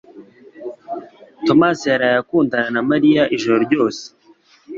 Tomasi 1.45 1.85
yaraye 1.91 2.17
akundana 2.21 2.67
na 2.75 2.81
Mariya 2.89 3.23
ijoro 3.35 3.57
ryose 3.65 4.03